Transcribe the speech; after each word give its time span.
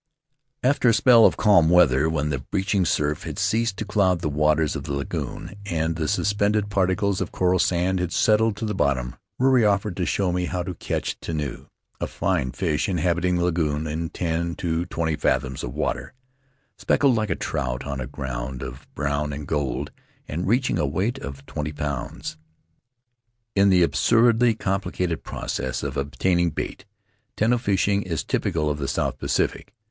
"After 0.63 0.89
a 0.89 0.95
spell 0.95 1.27
of 1.27 1.37
calm 1.37 1.69
weather, 1.69 2.09
when 2.09 2.29
the 2.31 2.39
breaching 2.39 2.85
surf 2.85 3.21
had 3.21 3.37
ceased 3.37 3.77
to 3.77 3.85
cloud 3.85 4.21
the 4.21 4.29
waters 4.29 4.75
of 4.75 4.85
the 4.85 4.93
lagoon, 4.93 5.53
and 5.63 5.95
the 5.95 6.07
suspended 6.07 6.71
particles 6.71 7.21
of 7.21 7.31
coral 7.31 7.59
sand 7.59 7.99
had 7.99 8.11
settled 8.11 8.57
to 8.57 8.65
the 8.65 8.73
bottom, 8.73 9.15
Ruri 9.39 9.63
offered 9.63 9.95
to 9.97 10.07
show 10.07 10.31
me 10.31 10.45
how 10.45 10.63
to 10.63 10.73
catch 10.73 11.19
tenu— 11.19 11.67
a 12.01 12.07
fine 12.07 12.51
fish, 12.51 12.89
inhabiting 12.89 13.35
the 13.35 13.43
lagoon 13.43 13.85
in 13.85 14.09
ten 14.09 14.55
to 14.55 14.87
twenty 14.87 15.15
fathoms 15.15 15.63
of 15.63 15.75
water— 15.75 16.13
speckled 16.79 17.13
like 17.13 17.29
a 17.29 17.35
trout 17.35 17.83
on 17.85 18.01
a 18.01 18.07
ground 18.07 18.63
of 18.63 18.87
brown 18.95 19.31
and 19.31 19.45
gold, 19.47 19.91
and 20.27 20.47
reaching 20.47 20.79
a 20.79 20.85
weight 20.87 21.19
of 21.19 21.45
twenty 21.45 21.71
pounds. 21.71 22.37
"In 23.55 23.69
the 23.69 23.83
absurdly 23.83 24.55
complicated 24.55 25.21
process 25.23 25.83
of 25.83 25.95
obtaining 25.95 26.49
bait, 26.49 26.85
tenu 27.37 27.59
fishing 27.59 28.01
is 28.01 28.23
typical 28.23 28.67
of 28.67 28.79
the 28.79 28.87
South 28.87 29.19
Pacific. 29.19 29.75